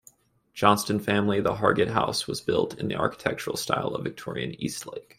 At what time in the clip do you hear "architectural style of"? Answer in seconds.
2.95-4.03